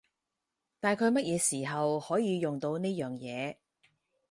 [0.79, 3.57] 大概乜嘢時候可以用到呢樣嘢？